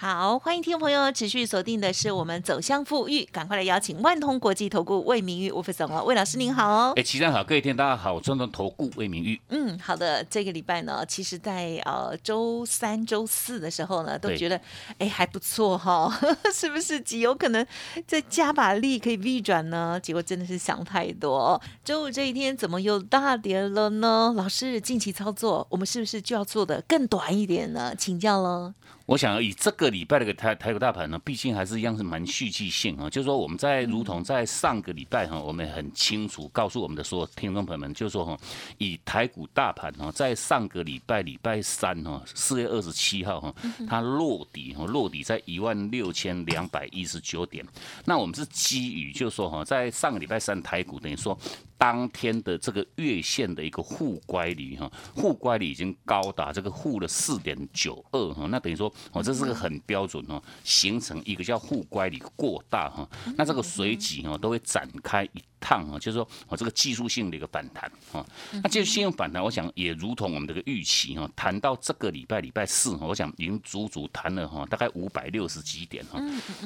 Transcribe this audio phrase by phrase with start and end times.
[0.00, 6.94] 好，欢迎听众朋友持续锁定的是我们走向富裕，赶快来邀请万通国际投顾魏明玉吴副总哦，魏老师您好哦。
[6.96, 9.38] 哎，齐上好，各位听大家好，我中通投顾魏明玉。
[9.50, 14.58] 嗯，好的，这个礼拜呢，其实在呃周三、周四的时候呢，都觉得
[14.96, 16.10] 哎还不错哈，
[16.50, 17.66] 是不是极有可能
[18.06, 20.00] 再加把力可以逆转呢？
[20.02, 24.32] 结果真的是想太多，周五这一天怎么又大跌了呢？
[24.34, 27.94] 老师近期操作，我们是不是就要做的更短一点呢？
[27.94, 28.72] 请教喽。
[29.10, 33.10] 我想以这个礼拜的个台台股大盘呢，毕竟还是一样是蛮戏剧性啊。
[33.10, 38.38] 就是说，我们在如同在上个礼拜哈，我们很清楚告诉我们的所有听众朋友们，就是说哈，
[38.78, 43.52] 以台股大盘哈，在上个礼拜礼拜三哈，四月二十七号哈，
[43.88, 47.66] 它落底哈，落底在一万六千两百一十九点。
[48.04, 51.36] 那我们是基于就是说哈，在上个礼拜三台股等于说。
[51.80, 63.08] 当天的这个月线的一个互乖离哈，互乖离已经高达这个负的四点九二哈，那等于说哦，这是个很标准哦，形成一个叫互乖离过大哈，
[63.38, 65.42] 那这个随即哦都会展开一。
[65.62, 68.24] 趟啊，就是说我这个技术性的一个反弹啊，
[68.62, 76.18] 那技术性反弹，我想也如同我们这个预期哈，谈到这个礼拜礼拜四，我想已经足足谈了哈，大概五百六十几点哈。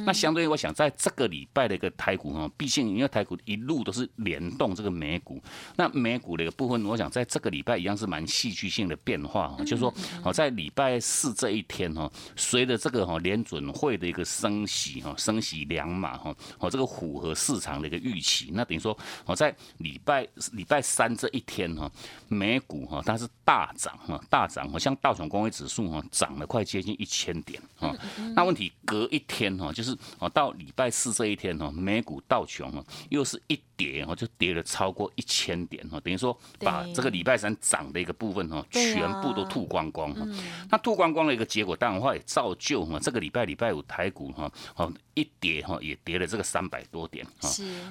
[0.06, 5.42] 那相对于我想在这个礼拜的一个台股哈，毕竟因为台股一路都是联动这个美股，
[5.74, 18.84] 那美股的一个部分，我想在这个礼拜一样是蛮戏剧性的变化哈，就是说哦，在礼拜四这一天哈，随着这个哈联准会的一个升息哈，升息两码哈，哦这个符合市场的一个预期，那等于。
[18.84, 18.94] 说
[19.24, 21.90] 哦在礼拜礼拜三这一天哈，
[22.28, 27.96] 美股哈它是大涨哈，大涨，好像道琼工业指数哈涨了快接近一千点哈。
[28.36, 33.58] 那问题隔一天哈，就是哦到礼拜四这一天哈，美股道琼啊又是一。
[33.76, 40.26] 跌哦，就跌了超过一千点哈，等于说把这个礼拜三涨的一个部分哈，全部都吐光光哈。
[40.70, 47.48] 那吐光光的一个结果，当然话也造就哈，这个礼拜礼拜五台股哈哦一跌哈也跌了这个三百多点哈。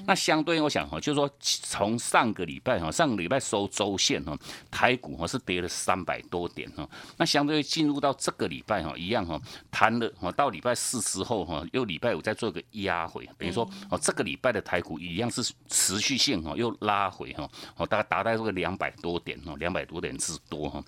[0.08, 4.38] 那相对我想哈，就是说从上个礼拜哈，上个礼拜收周线哈，
[4.72, 6.90] 台股哈是跌了三百多点哈。
[7.18, 9.40] 那相对进入到这个礼拜哈，一样哈，
[9.70, 15.54] 谈了哈，到礼拜四之后哈，又礼拜五再做个压回，等于说哦这个礼拜的台股一样是。
[15.68, 20.84] 持续性哈又拉回哈，哦大概达到这个两百多点哦，两百多点之多哈。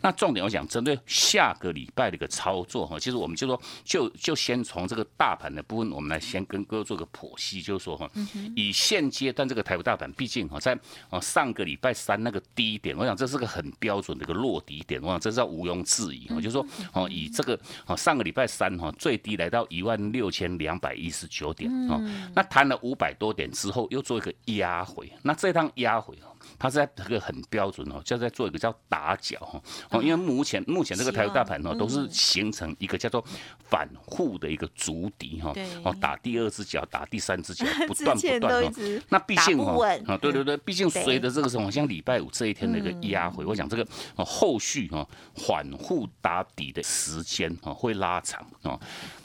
[0.00, 8.10] 那重点我想针对下个礼拜的一个操作哈，其实我们就说就就先从这个大盘的部分，我们来先跟各位做个剖析，就是说哈，
[8.56, 10.78] 以现阶段这个台股大盘，毕竟哈在
[11.10, 22.00] 哦上个礼拜三那个低点，我想这是个很标准的一个落底点，我想这是要毋庸置疑哦，就是说哦以这个哦上个礼拜三哈最低来到一万六千两百一十九点哦，
[22.34, 24.30] 那弹了五百多点之后又做一个。
[24.56, 26.28] 压回，那这趟压回哦，
[26.58, 33.24] 它是在这个很标准哦，就在做一个叫打脚哈哦，因为目前目前这个台湾大盘哦，都是形成一个叫做
[33.68, 38.72] 反护的一个足底哈哦，打第二只脚，打第三只脚， 不断不断哦，
[39.08, 43.86] 那毕竟哦啊对对对，毕竟随着这个什么像礼拜五这一天的一个压回，我想这个
[44.16, 48.78] 哦后续哈反护打底的时间哦会拉长哦。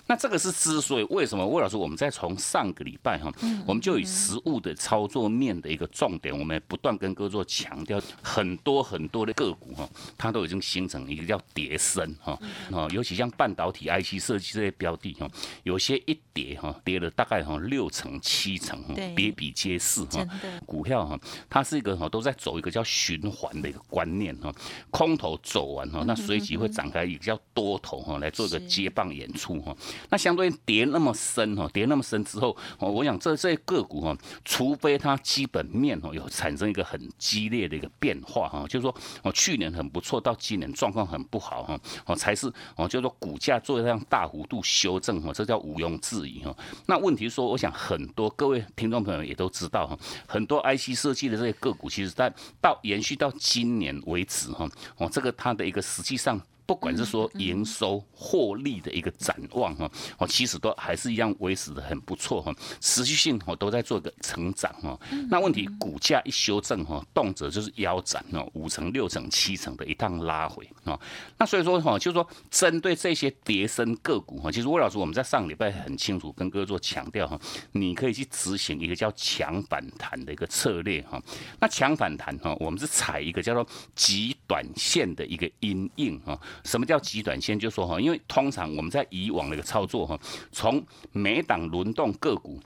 [0.07, 1.45] 那这个是之所以为什么？
[1.45, 3.31] 魏老师，我们在从上个礼拜哈，
[3.65, 12.37] 我们就以实物的操作面的一个重点，我们不断跟各位做强调，很多很多的个股哈，它都已经形成一个叫叠升哈，
[12.71, 15.27] 哦，尤其像半导体、IC 设计这些标的哈，
[15.63, 18.79] 有些一跌哈，跌了大概哈六成七成，
[19.15, 20.25] 比比皆是哈。
[20.65, 24.53] 股票哈，它是一个哈都在走一个叫循环的一个观念哈，
[24.91, 29.75] 空头走完哈，那随即会展开一个叫多头哈，来做一个接棒演出哈。
[30.09, 46.55] 那相对跌那么深哈，跌那么深之后，哦，我想这这些个股哈，除非它基本面哦有产生一个很激烈的一个变化哈，就是说哦去年很不错，到今年状况很不好哈，哦才是哦就是说股价做这样大幅度修正哈，这叫毋庸置疑哈。
[46.87, 56.41] 那问题说，我想很多各位听众朋友也都知道哈，很多 IC 设计的这些个股，其实在到延续到今年为止哈，哦这个它的一个实际上。
[56.65, 64.99] 不管是说营收、获利的一个展望哈，哦，其实都还是一样维持的很不错哈，持续性哦都在做一个成长哈。
[65.29, 70.99] 那问题股价一修正哈，动辄就是腰斩哦，五成、六成、七成的一趟拉回啊。
[71.37, 77.39] 那所以说哈，就是说针对这些跌升个股哈，其实魏老师我们在上礼拜很清楚跟各位做强调哈，
[77.73, 81.21] 你可以去执行一个叫强反弹的一个策略哈。
[81.59, 86.39] 那强反弹哈，我们是踩一个叫做极短线的一个阴影哈。
[86.63, 87.59] 什么叫极短线？
[87.59, 90.19] 就说哈，因为通常我们在以往的一个操作哈，
[90.51, 92.59] 从每档轮动个股。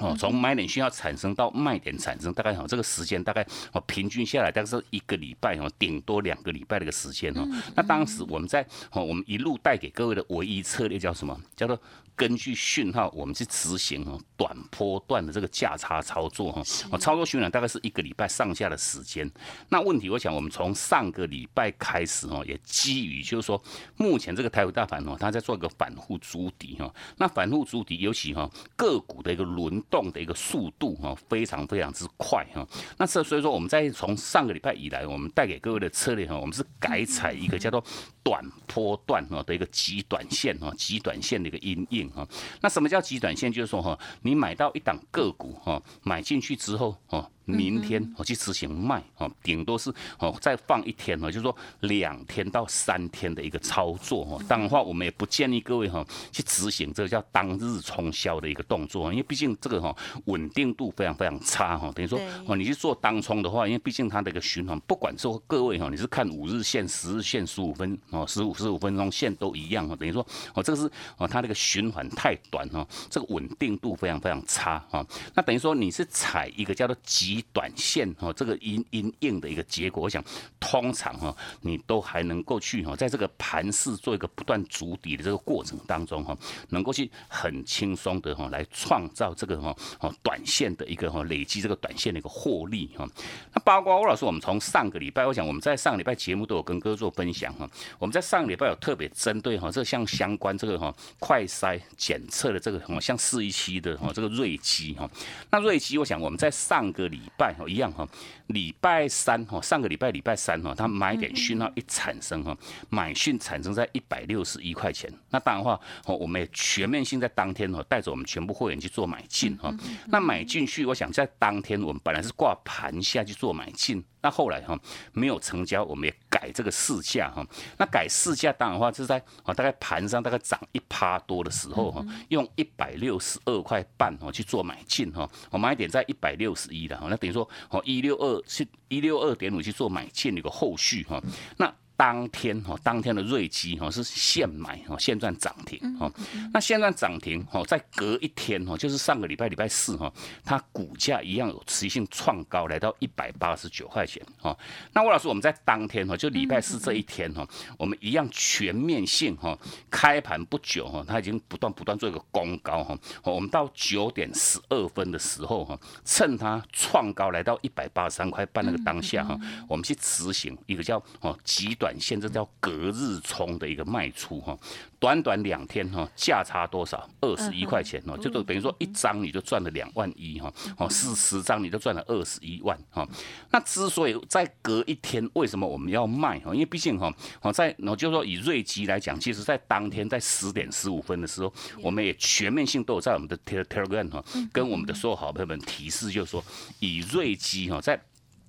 [0.00, 7.44] 哦，从买点需要产生到卖点产生，大概哈这个时间大概哦平均下来大概是一个礼拜哦，顶多两个礼拜的一个时间哦。
[7.74, 11.36] 那当时我们在哦我们一路带给各位的唯一策略叫什么？
[11.56, 11.76] 叫做
[12.18, 16.60] 根据讯号我们去执行哦短波段的这个价差操作哈。
[16.90, 19.30] 哦操作训练大概是一个礼拜上下的时间。
[19.70, 23.58] 那问题我想我们从上个礼拜开始哦，也基于就是说
[23.96, 26.92] 目前这个台股大盘哦，它在做一个反复筑底哈。
[27.16, 29.78] 那反复筑底尤其哈个股的一个轮。
[29.90, 32.66] 动的一个速度哈，非常非常之快哈。
[32.96, 37.82] 那这所以说，我们在从上个礼拜以来，我们带给各位的策略哈，我们是改采一个叫做
[38.24, 42.26] 短波段哈的一个极短线哈，极短线的一个阴影啊。
[42.60, 43.52] 那什么叫极短线？
[43.52, 47.30] 就是说哈，你买到一档个股哈，买进去之后哈。
[47.48, 54.42] 明天我去执行卖哦，顶多是哦再放一天哦，就是说两天到三天的一个操作哦。
[54.46, 59.96] 当然话，我们也不建议各位哈去执行这个叫当日冲销的一个动作，因为毕竟这个哈
[60.26, 61.90] 稳定度非常非常差哈。
[61.94, 69.96] 等于说哦，你去做当冲的话，因为毕竟它的一个循环，不管说各位哈，你是看五日线、十日线、十五分哦、十五十五分钟线都一样哦。
[69.96, 70.24] 等于说
[70.54, 75.04] 哦，这个是哦它那个循环太短哈，这个稳定度非常非常差哈。
[75.34, 76.94] 那等于说你是踩一个叫做
[77.40, 77.48] 急。
[77.52, 80.22] 短线哈，这个阴阴硬的一个结果，我想
[80.60, 86.36] 通常哈，你都还能够去哈，在这个盘势做一个不断筑底的这个过程当中哈，
[86.68, 93.08] 能够去很轻松的哈来创造这个哈哦短线的一个哈累积这个短线的一个获利哈。
[93.52, 97.68] 那包括欧老师，我们从上个礼拜，我想我们在上个礼拜节目都有跟哥做分享哈，
[97.98, 105.08] 我们在上个礼拜有特别针对哈这像相关这个哈快筛检测的这个什像四一七的哈这个瑞基哈，
[105.50, 107.54] 那瑞基我想我们在上个礼拜。
[107.66, 108.08] 一样哈，
[108.46, 112.56] 礼拜三哈，上个礼拜礼拜三哈，他买点讯号一产生哈，
[112.88, 115.12] 买讯产生在一百六十一块钱。
[115.30, 119.74] 那当然话，我们也全面性在当天哈，带着我们全部会员去做买进哈。
[120.06, 124.02] 那买进去，我想在当天我们本来是挂盘下去做买进。
[124.20, 124.78] 那后来哈
[125.12, 127.44] 没有成交，我们也改这个市价哈。
[127.76, 135.28] 那改市价当然话就是在啊大概盘上大概涨一趴多的时候哈，用一百六十二块半哦去做买进哈。
[135.50, 141.20] 我买点在一百六十一的哈，那等于说哦一六二是一六二点五去做买进的一个后续哈。
[141.56, 146.08] 那当天哈，当天的瑞基哈是现买哈，现赚涨停哈。
[146.54, 150.12] 那现赚涨停哈，在隔一天哈，就是上个礼拜礼拜四哈，
[150.44, 154.56] 它股价一样有持续性创高，来到一百八十九块钱哈。
[154.92, 157.44] 那魏老师，我们在当天哈，就礼拜四这一天哈，
[157.76, 159.58] 我们一样全面性哈，
[159.90, 162.96] 开盘不久哈，它已经不断不断做一个攻高哈。
[163.24, 169.36] 我们到九点十二分的时候哈，趁它创高来到一百八十三块半那个当下哈，
[169.66, 171.87] 我们去执行一个叫哦极短。
[171.88, 174.54] 短线这叫隔日冲的一个卖出哈，
[174.98, 177.08] 短短两天哈，价差多少？
[177.22, 183.08] 二十一块钱哦，就等于说一张你就赚了两万一哈，哦，四十张你就赚了二十一万哈。
[183.50, 186.52] 那之所以在隔一天，为什么我们要卖哈？
[186.52, 191.50] 因为毕竟哈，哦，在我就说以瑞基来讲，其实在当天在十点十五分的时候，
[191.80, 196.44] 我们也全面性都有在我们的 Telegram 哈，跟我们的所有好朋友们提示，就是说
[196.80, 197.98] 以瑞基哈在。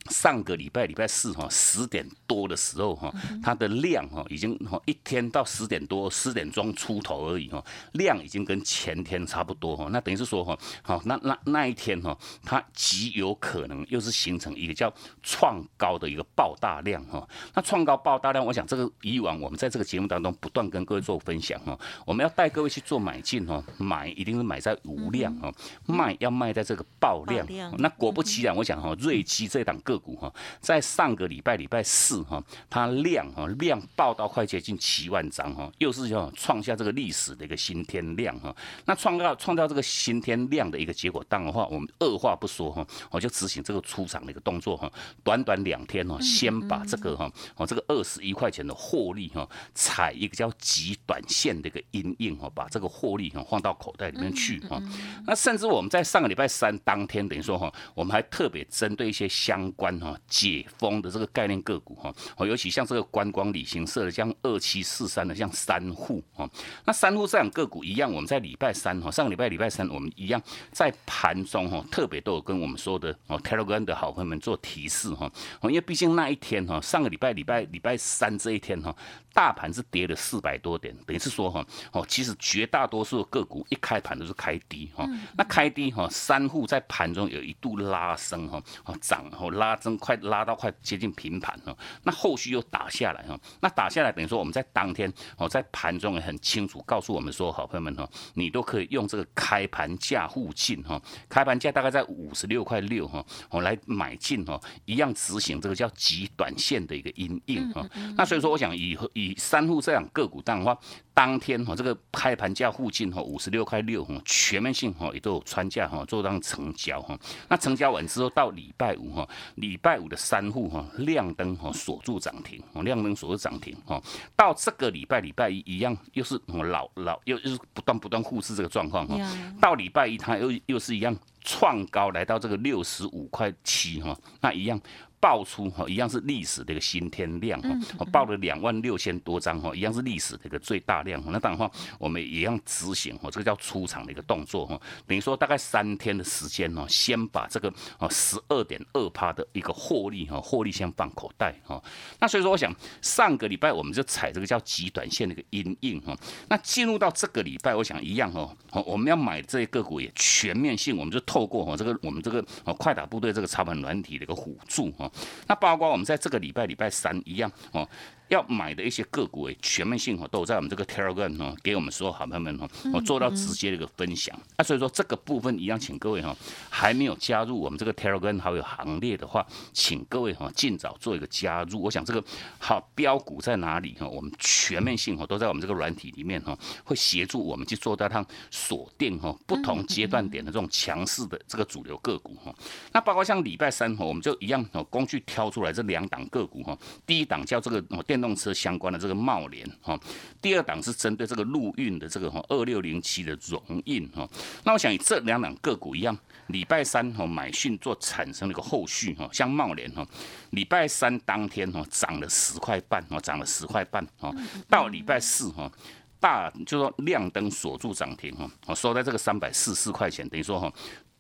[0.10, 3.14] 上个礼拜礼拜四哈十点多的时候哈，
[3.44, 7.64] 它的量哈已经哈一天到十点多十点钟出头而已哈，
[7.94, 14.92] 量已经跟前天差不多哈，那等于是说哈，好那那那一天哈，它极有可能又是形成一个叫
[15.22, 25.54] 创高的一个爆大量哈，那创高爆大量，我想这个以往我们在这个节目当中不断跟各位做分享哈，我们要带各位去做买进哈，买一定是买在无量哈，
[25.86, 27.46] 卖要卖在这个爆量，
[27.78, 30.00] 那果不其然，我想哈，瑞基这档个。
[30.00, 38.56] 股哈，在上个礼拜礼拜四哈，它量哈量爆到快接近七万张哈，又是要创下这个历史的一个新天量哈。
[38.86, 44.90] 那创造创造这个新天量的一个结果，当然话我们二话不说哈，我就执行这个出场的一个动作哈。
[45.22, 54.82] 短短两天哈，先把这个哈哦这个二十一块钱的获利哈，踩一个叫极短线的一个阴影哈，把这个获利哈放到口袋里面去哈。
[55.28, 66.48] 那甚至我们在上个礼拜三当天，等于说哈，我们还特别针对一些相关哈解封的这个概念个股哈，哦，尤其像这个观光旅行社的，像二七四三的，像三户哈，
[66.84, 70.42] 那三户这样个股一样，我们在礼拜三哈，上个礼拜礼拜三我们一样
[70.74, 75.32] 在盘中哈，特别都有跟我们说的哦，Telegram 的好朋友们做提示哈，
[75.62, 78.94] 哦，因为毕竟那一天哈，上个礼拜礼拜礼拜三这一天哈。
[79.32, 85.08] 大盘是跌了四百多点，等于是说哈哦，其实绝大多数个股一开盘都是开低哈，
[85.38, 107.84] 那开低哈，三户在盘中有一度拉升哈，哦涨后拉升快拉到快接近平盘了，那后续又打下来哈，那打下来等于说我们在当天哦在盘中也很清楚告诉我们说，好朋友们哈，你都可以用这个开盘价附近哈，开盘价大概在五十六块六哈，我来买进哈，一样执行这个叫极短线的一个阴影哈，
[108.16, 108.98] 那所以说我想以。
[109.14, 110.78] 以三户这样个股当的话，
[111.14, 119.28] 当天哈这个开盘价附近哈五十六块六哈全面性哈也都有穿价哈做当成交哈，那成交完之后到礼拜五哈，
[119.60, 124.02] 礼拜五的三户哈亮灯哈锁住涨停，亮灯锁住涨停哈，
[124.36, 129.16] 到这个礼拜礼拜一一样又是老老又又是不断不断护市这个状况哈，
[129.62, 134.80] 到礼拜一它又又是一样创高来到这个六十五块七哈，那一样。
[135.20, 141.22] 爆出哈一样是历史的一个新天量哈，我报了两万六千多张哈，一样是历史的一个最大量。
[141.32, 151.82] 那当然话，我们也一样执行哈，这个叫出场的一个动作哈，等于说大概三天的时间哦，先把这个哦十二点二趴的一个获利哈，获利先放口袋哈。
[152.20, 156.16] 那所以说，我想上个礼拜我们就踩这个叫极短线的一个阴影哈。
[156.48, 165.09] 那进入到这个礼拜，我想一样哦，我们要买这些个股也全面性，我们就透过哈这个我们这个哦快打部队这个操盘软体的一个辅助哈。
[165.48, 167.88] 那包括我们在这个礼拜礼拜三一样哦。
[168.30, 174.40] 要买的一些个股诶，全面性哈都在我们这个 Telegram 哈，给我们所有好朋友们哈，我做到直接的一个分享。
[174.56, 176.36] 那所以说这个部分一样，请各位哈，
[176.70, 179.44] 还没有加入我们这个 Telegram 好友行列的话，
[179.74, 181.82] 请各位哈尽早做一个加入。
[181.82, 182.24] 我想这个
[182.60, 192.54] 好标股在哪里哈，我们全面性哦都在我们这个软体里面哈，会协助我们去做到它锁定哈不同阶段点的这种强势的这个主流个股哈。
[192.92, 198.19] 那包括像礼拜三哈，我们就一样哦，工具挑出来这两档个股哈，第一档叫这个电。
[198.20, 199.98] 电动车相关的这个茂联哈，
[200.42, 204.28] 第二档是针对这个陆运的这个哈二六零七的荣运哈，
[204.66, 210.06] 那我想以这两档个股一样，礼拜三哈买讯做产生了一个后续哈，像茂联哈，
[210.50, 214.36] 礼拜三当天哈涨了十块半哈，涨了十块半哈，
[214.68, 215.72] 到礼拜四哈
[216.20, 220.72] 大就说亮灯锁住涨停哈，我收在这个三百四四块钱，等于说哈。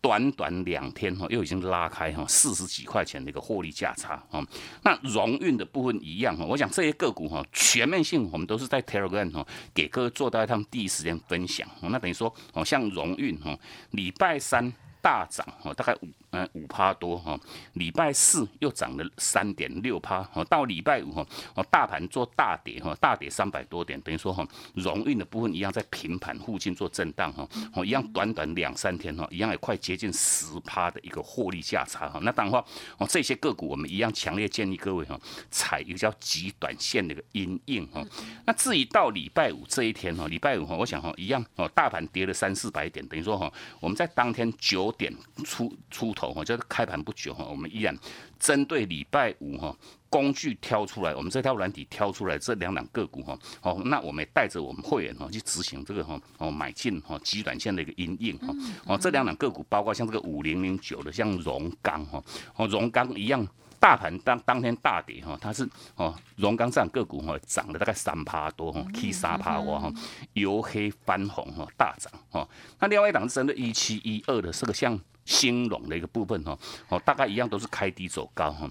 [0.02, 4.42] 短短两天哈，又已经拉开哈四十几块钱的一个获利价差哈。
[4.82, 11.68] 那荣运的部分一样哈，我想这些个股哈，全面性我们都是在 Telegram 哈给各位做到他们第一时间分享。
[11.82, 13.54] 那等于说哦，像荣运哈，
[13.92, 14.72] 礼拜三。
[15.02, 17.40] 大涨哦，大概五嗯五趴多哈，
[17.74, 32.64] 礼拜四又涨了三点六趴哦，到礼拜五哈哦，大盘做大跌哈，大跌三百多点，等于说哈，荣运的部分一样在平盘附近做震荡哈，哦一样短短两三天哈，一样也快接近十趴的一个获利价差哈，那当然话
[33.00, 35.20] 哦，这些个股我们一样强烈建议各位哈，
[35.50, 38.06] 踩一个叫极短线的一个阴影哈，
[38.46, 44.94] 那至于到礼拜五这一天哈，礼拜五哈，我想哈一样哦，大盘跌了三四百点，等于说哈，我们在当天九。
[45.00, 47.98] 点出出头哈，就是开盘不久哈，我们依然
[48.38, 49.74] 针对礼拜五哈
[50.10, 58.54] 工具挑出来，我们这套软体挑出来这两档个股哈，好，那我们也带着我们会员哈去执行这个哈哦买进哈极短线的一个阴影哈，
[58.86, 62.22] 哦这两档个股包括像这个五零零九的像荣钢哈，
[62.58, 63.48] 哦荣钢一样。
[63.82, 69.90] 大盘当当天大跌哈，它是哦，荣钢这样个股哈涨了大概三趴多哈，K 三趴哇哈，
[70.34, 72.46] 由黑翻红哈，大涨哈。
[72.78, 75.00] 那另外一档是针对一七一二的这个像
[75.30, 76.58] 兴隆的一个部分哈，
[76.90, 78.70] 哦大概一样都是开低走高哈。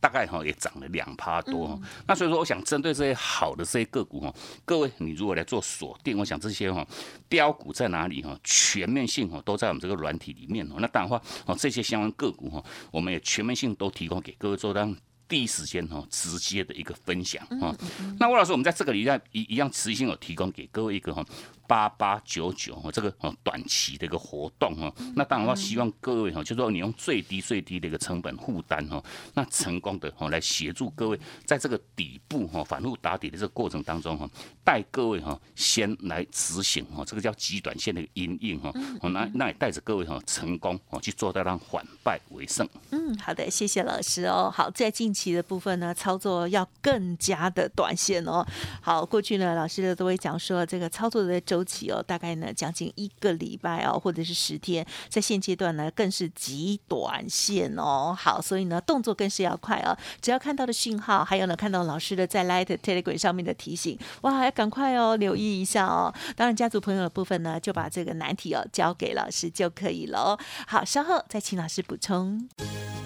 [0.00, 4.32] 大概哈也涨了两趴多，那所以说我想针对这些好的这些个股哈，
[4.64, 6.86] 各位你如果来做锁定，我想这些哈
[7.28, 10.76] 标股在哪里哈，全面性哈都在我们这个软体里面哦。
[10.78, 14.94] 那当然话哦这些相关个股哈，我们也全面性都提供给各位做当
[15.26, 17.74] 第一时间哈直接的一个分享啊。
[18.20, 21.24] 那魏老师，我们在这个礼拜一一样持续性有提供给各位一个哈。
[21.68, 34.28] 八八九九哦，这个哦短期的一个活动哦，那当然话希望各位哈，就说你用最低最低的一个成本负担哦，那成功的哈来协助各位在这个底部哈反复打底的这个过程当中哈，
[34.64, 38.72] 带各位哈先来执行哈，这个叫极短线的一个阴影哈，
[39.02, 42.66] 哦那那也带着各位哈成功哦去做到让反败为胜。
[42.92, 44.50] 嗯，好的，谢谢老师哦。
[44.50, 48.42] 好，在近期的部分呢，操作要更加的短线哦。
[48.80, 51.57] 好，过去呢老师都会讲说这个操作的周。
[51.58, 58.16] 周期哦，大概呢将近一个礼拜哦，或者是十天，在现阶段呢更是极短线哦。
[58.16, 66.14] 好，所以呢动作更是要快哦，只要看到的讯号，还有呢看到老师的在 Light Telegram 上面的提醒，哇，要赶快哦，留意一下哦。
[66.36, 70.38] 当然，家族朋友的部分呢，就把这个难题哦交给老师就可以了哦。
[70.68, 72.48] 好，稍后再请老师补充。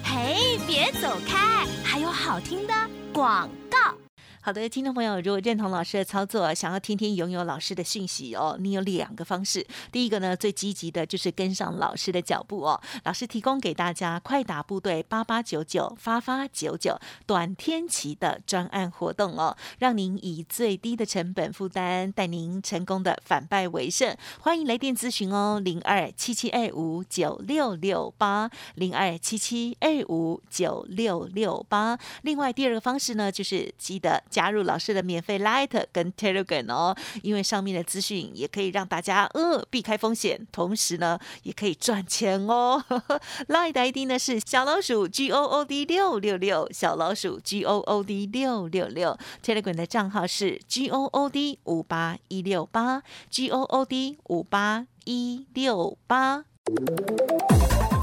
[0.03, 2.73] 嘿，别走开，还有好听的
[3.11, 4.02] 广告。
[4.45, 9.65] 好的，听众朋友，如果认同老师的操作，想要天天拥有老师的讯息哦，你有两个方式。
[9.89, 12.81] 第一个呢，最积极的就是跟上老师的脚步哦。
[13.05, 24.13] 老师提供给大家快打部队八八九九发发九九短天期的专案活动哦，让您以最低的成本负担，带您成功的反败为胜。
[24.41, 31.97] 欢迎来电咨询哦，零二七七二五九六六八零二七七二五九六六八。
[32.23, 34.21] 另外第二个方式呢，就是记得。
[34.33, 42.83] 加入老师的免费 Light 跟 Telegram 哦，因为上面的资讯也可以让大家呃避开风险，同时呢也可以赚钱哦。
[43.47, 49.15] Light 的 ID 呢是小老鼠 G O O D 六六六，小老鼠 G O O D 六六六。
[49.45, 56.45] Telegram 的账号是 G O O D 五八一六八，G O O D 五八一六八。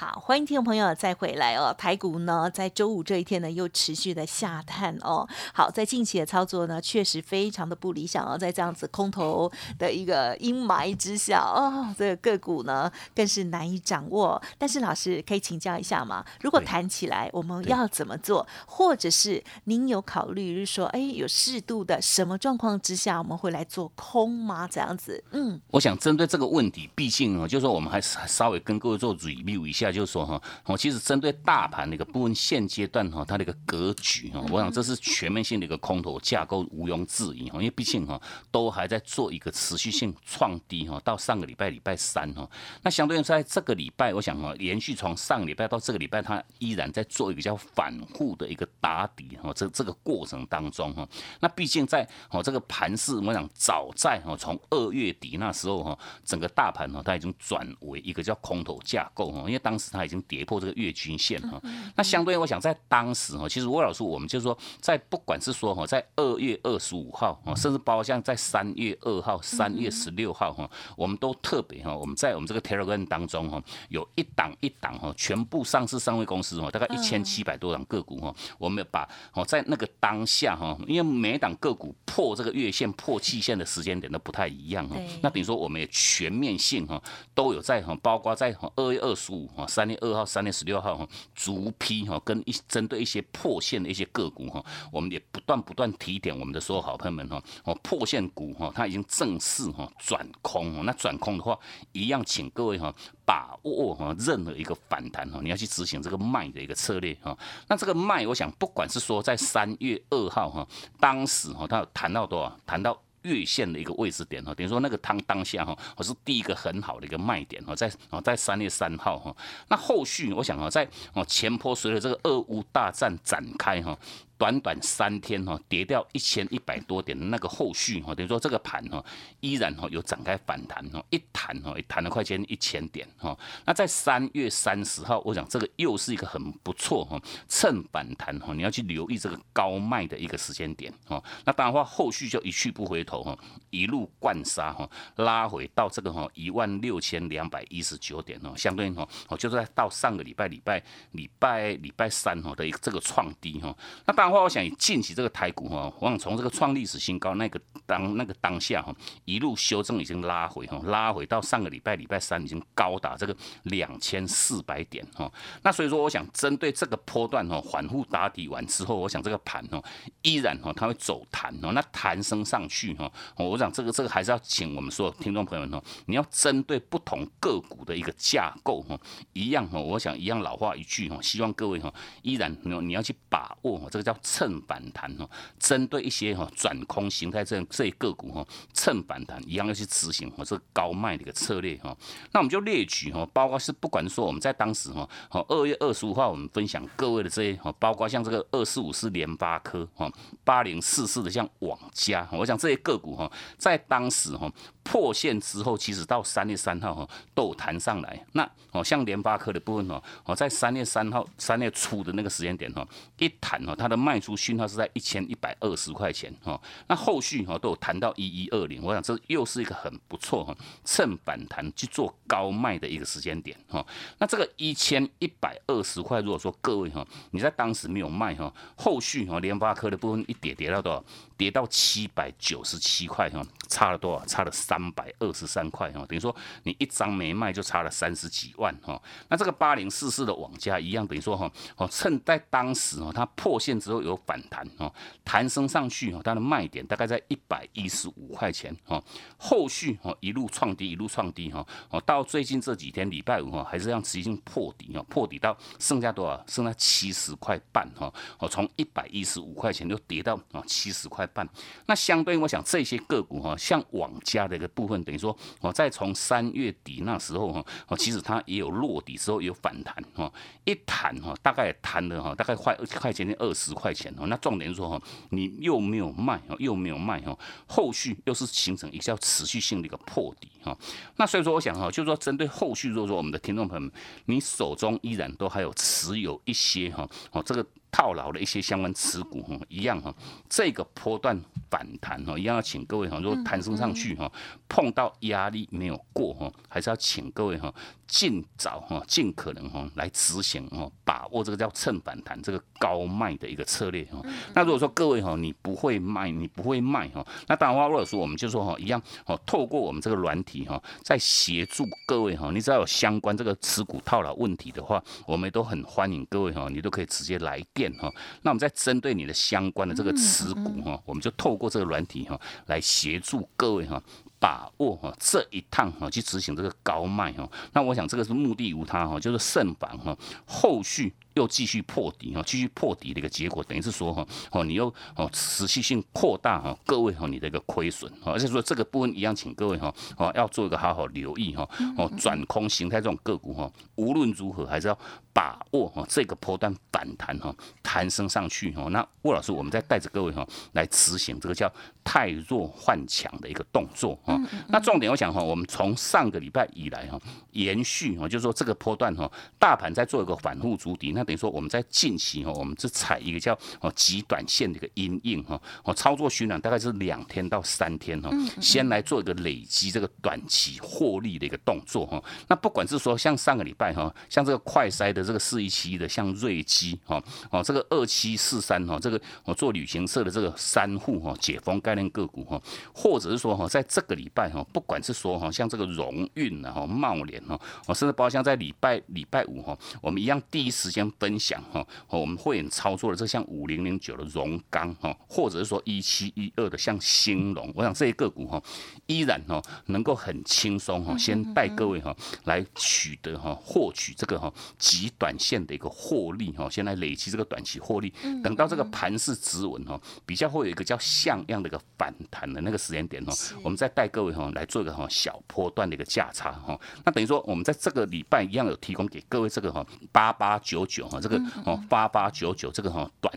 [0.00, 1.74] 好，欢迎听众朋友再回来哦。
[1.76, 5.28] 台股呢，在周五这一天呢，又持续的下探哦。
[5.52, 8.38] 好，在近期的操作呢，确实非常的不理想哦。
[8.38, 14.40] 在这样子空头的一个阴霾之下哦，这个个股呢，更是难以掌握。
[14.56, 16.24] 但是老师可以请教一下吗？
[16.40, 18.46] 如果弹起来，我们要怎么做？
[18.66, 24.66] 或者是您有考虑，就是说，哎，有适度的什么状况之下，我们会来做空吗？
[24.66, 29.89] 这样子，嗯，我想针对这个问题，毕竟哦，就是说我们还是稍微跟各位做 review 一下。
[29.92, 37.58] 就是说哈，我其实针对大盘的一个部分，现阶段哈，它的一个格局哈，我想这是全面性的一个空头架构，毋庸置疑哈。
[37.58, 38.20] 因为毕竟哈，
[38.50, 42.48] 都还在做一个持续性创低哈，到上个礼拜礼拜三哈，
[42.82, 49.52] 那相对于在这个礼拜，我想哈，连续从上个礼拜到这个礼拜，它依然在做一个叫反复的一个打底哈。
[49.54, 51.08] 这这个过程当中哈，
[51.40, 61.60] 那毕竟在哦这个盘势，我想早在哈从二月底那时候哈，整个大盘哈，它已经转为一个叫空头架构哈，因为当时它已经跌破这个月均线哈，
[61.96, 87.02] 那相对我想在当时哈，其实魏老师我们就是说，在不管是说哈，在二月二十五号哈，甚至包括像在三月二号、三月十六号哈，我们都特别哈，我们在我们这个 Telegram 当中哈，有一档一档哈，全部上市上位公司哈，大概一千七百多档个股哈，我们把哦在那个当下哈，因为每档个股破这个月线、破期线的时间点都不太一样哈，那比如说我们也全面性哈，
[87.34, 89.66] 都有在哈，包括在二月二十五哈。
[89.70, 101.56] 三月二号、三月十六号哈，逐批哈，跟一针对一些破线的一些个股哈，我们也不断不断提点我们的所有好朋友们哈，哦，破线股哈，它已经正式哈转空，那转空的话，
[101.92, 102.92] 一样请各位哈
[103.24, 107.38] 把握哈任何一个反弹哈，你要去执行这个卖的一个策略哈。
[107.68, 110.66] 那这个卖，我想不管是说在三月二号哈，
[110.98, 112.56] 当时哈，它谈到多少？
[112.66, 113.00] 谈到。
[113.22, 119.34] 月线的一个位置点哈，等于说那个当当下哈，我是第一个很好的一个卖点哈，在哦在三月三号哈，
[119.68, 123.98] 那后续我想啊，在哦前坡随着这个俄乌大战展开哈。
[124.40, 129.04] 短短三天哈，跌掉一千一百多点的那个后续哈，等于说这个盘哈
[129.40, 133.38] 依然哈有展开反弹哈，一弹哈也弹了快接近一千点哈。
[133.66, 141.22] 那在三月三十号，我想这个又是一个很不错哈，趁反弹哈，你要去留意这个高卖的一个时间点哈。
[141.44, 153.76] 那当然话后续就一去不回头哈，一路灌杀哈，拉回到这个哈一万六千两百一十九点哦，相对哈哦就是在到上个礼拜礼拜礼拜礼拜三哈的一个这个创低哈。
[154.06, 154.29] 那当。
[154.30, 165.30] 话我想近期这个台股哈，我想从这个创历史新高那个当那个当下哈，一路修正已经拉回哈，拉回到上个礼拜礼拜三已经高达这个两千四百点哈。
[165.62, 169.82] 那所以说，我想针对这个波段哈，反复打底完之后，我想这个盘哈
[170.22, 178.98] 依然哈它会走弹哦，那弹升上去哈，我想这个这个还是要请我们所有听众朋友们哈，你要针对不同个股的一个架构哈，
[179.32, 184.16] 一样哈，我想一样老话一句哈，希望各位哈依然你你要去把握哦这个叫。
[184.22, 185.28] 趁反弹哈，
[185.58, 191.96] 针对一些哈转空形态这这些个股哈，趁反弹一样要去执行哈这个高卖的一个策略哈。
[192.32, 200.10] 那我们就列举哈，包括是不管说我们在当时哈，好二月二十五号我们分享各位的这些哈，包括像这个二四五四联发科哈，
[200.44, 204.50] 八零四四的像网家，我想这些个股哈，在当时哈。
[204.82, 208.26] 破线之后，其实到三月三号哈都有弹上来。
[208.32, 212.84] 那哦，像联发科的部分哦，哦在三月三号、三月初的那个时间点哈，
[213.18, 216.60] 一弹哦，它的卖卖出讯号是在一千一百二十块钱哈。
[216.88, 220.52] 那后续哈都有谈到一一二零，我想这又是一个很不错哈，
[220.84, 223.86] 趁反弹去做高卖的一个时间点哈。
[224.18, 231.04] 那这个一千一百二十块，如果说各位哈你在当时没有卖哈，后续哈联发科的部分一跌跌到多少？
[231.36, 234.26] 跌到七百九十七块哈，差了多少？
[234.26, 239.00] 差了三百二十三块哈，等于说你一张没卖就差了三十几万哈。
[239.28, 244.92] 那这个八零四四的网价一样，等于说哈，哦趁在当时哈它破线之后有反弹哦，
[245.24, 249.02] 弹升上去哈，它的卖点大概在一百一十五块钱哈，
[249.38, 256.44] 后续哈一路创低一路创低哈，哦到最近这几天礼拜五哈还是让持续破底哈，破底到剩下多少？
[256.46, 261.26] 剩下七十块半哈，哦从一百一十五块钱又跌到啊七十块。
[261.32, 261.48] 半，
[261.86, 270.32] 那相对我想这些个股哈，像网家的一个部分，等于说哦，在从三月底那时候哈，哦，其实它也有落底之后有反弹哈，
[270.64, 274.26] 一弹哈，大概弹了哈，大概快快接近二十块钱哦。
[274.26, 280.76] 那重点说哈，你又没有卖哦，又没有卖哦，后续又是形成一个持续性的一个破底哈。
[281.16, 283.90] 那所以说我想哈，就是说针对后续，如果说我们的听众朋友们，
[284.26, 287.66] 你手中依然都还有持有一些哈，哦这个。
[287.90, 290.14] 套牢的一些相关持股哈，一样哈，
[290.48, 294.30] 这个波段反弹哈，一样要请各位哈，如果弹升上去哈，
[294.68, 297.72] 碰到压力没有过哈，还是要请各位哈。
[298.10, 304.20] 尽早哈，尽可能哈来执行哈，把握这个叫趁反弹这个高卖的一个策略哈。
[304.52, 318.12] 那如果说各位哈，你不会卖，你不会卖哈，那当然话，如果说我们就说哈，一样哦，透过我们这个软体哈，在协助各位哈，你只要有相关这个持股套牢问题的话，我们都很欢迎各位哈，你都可以直接来电哈。
[318.42, 324.02] 那我们在针对你的相关的这个持股哈，我们就透过这个软体哈，来协助各位哈。
[324.40, 330.16] 把握哈这一趟哈去执行这个高卖哈，那我想这个是目的无他哈，就是慎防哈
[330.46, 331.12] 后续。
[331.34, 344.98] 又继续破底哈，继续破底的一个结果，等于是说哈哦，你又哦持续性扩大哈，各位哈你的一个亏损而且说这个部分一样，请各位哈哦要做一个好好留意哈哦转空形态这种个股哈，无论如何还是要
[345.32, 348.88] 把握哈这个波段反弹哈，弹升上去哈。
[348.90, 354.36] 那魏老师，我们再带着各位哈来执行这个叫太弱换强的一个动作哈。
[354.68, 357.16] 那重点我想哈，我们从上个礼拜以来哈
[357.52, 361.19] 延续哈，就是说这个波段哈，大盘在做一个反复筑底那。
[361.20, 363.52] 那等于说我们在近期哈，我们是踩一个叫
[363.82, 372.22] 哦极短线的一个阴影哈，哦操作循环大概是两天到三天哈，先来做一个累积这个短期获利的一个动作哈。
[372.48, 382.58] 那不管是说像上个礼拜哈，像这个快筛的这个四一七的，像瑞基哈，哦这个二七四三哈，这个我做旅行社的这个三户哈，解封概念个股哈，
[382.94, 391.09] 或者是说哈，在这个礼拜哈，不管是说哈，像这个荣运啊哈茂联哈，哦甚至包括像在礼拜礼拜五哈，我们一样第一时间。
[391.18, 398.62] 分享哈，我们会员操作的这像五零零九的荣钢哈，或者是说一七一二的像兴隆，我想这些个股哈，
[399.06, 420.99] 依然哈能够很轻松哈，先带各位哈来取得哈获取这个哈极短线的一个获利哈，先来累积这个短期获利，等到这个盘势止稳哈，比较会有一个叫像样的一个反弹的那个时间点哈，我们再带各位哈来做一个哈小波段的一个价差哈，那等于说我们在这个礼拜一样有提供给各位这个哈八八九九。
[421.08, 423.32] 哈，这个哦八八九九这个哈短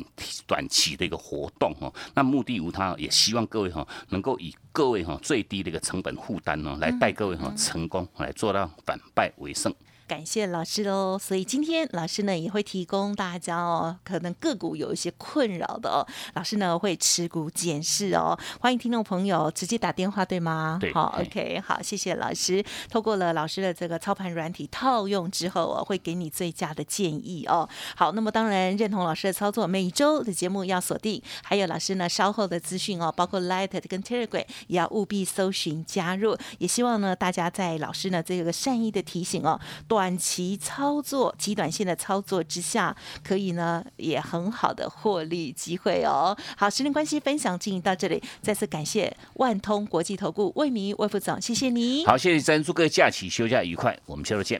[0.45, 9.73] 短期的一个活动哈，那目的无他，也希望各位哈能够以各位哈最低的一个成本负担呢，来带各位哈成功来做到反败为胜。
[10.05, 20.77] 感谢老师喽，所以今天老师呢也会提供大家哦，可能个股有一些困扰的哦，老师呢会持股检视哦，欢迎听众朋友直接打电话对吗？
[20.81, 27.67] 对，好，OK，好，谢谢老师，透过了老师的这个操盘软体套用之后哦，会给你最佳的建议哦。
[27.95, 39.59] 好，那么当然认同老师的操作，每周的节目要锁定，还有老师呢稍后的资讯哦，包括 Light 跟 Telegram 也要务必搜寻加入，也希望呢大家在老师呢这个善意的提醒哦。
[39.93, 46.35] 短期操作、极短线的操作之下，可以呢也很好的获利机会哦。
[46.57, 52.03] 好，时间关系，分享进行到这里，再次感谢万通国际投顾魏明魏副总，谢谢你。
[52.07, 54.59] 好，谢谢珍祝各位假期休假愉快，我们下周见。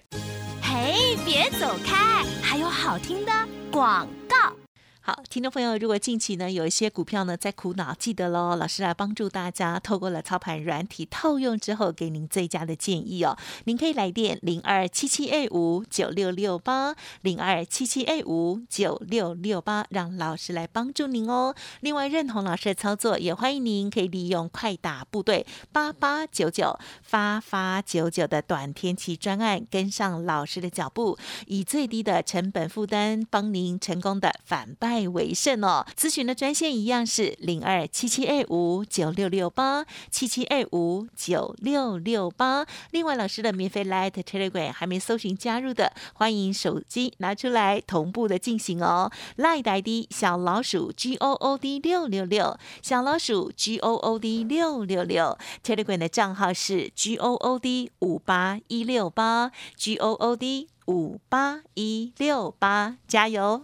[0.62, 3.32] 嘿，别走开，还有好听的
[3.72, 4.63] 广告。
[5.06, 13.38] 好，听众朋友，如果近期呢有一些股票呢在苦恼，记得喽，老师来帮助大家，透过了操盘软体套用之后，给您最佳的建议哦。
[13.66, 21.54] 您可以来电零二七七 A 五九六六八零二七七 A 五九六六八，让老师来帮助您哦。
[21.82, 34.93] 另外，认同老师的操作，也欢迎您可以利用快打部队八八九九发发九九的短天期专案，跟上老师的脚步，以最低的成本负担，帮您成功的反败。
[34.94, 42.64] 爱为胜哦，咨询的专线一样是零二七七二五九六六八七七二五九六六八。
[42.92, 49.12] 另外，老师的免费 Light Telegram 还没搜寻加入的，欢迎手机拿出来同步的进行哦。
[49.38, 55.36] Light ID 小老鼠 G O O D 六六六，小老鼠 G O O D 六六六。
[55.64, 63.64] Telegram 的账号是 G O O D 五八一六八 G O O D 五八一六八，加油！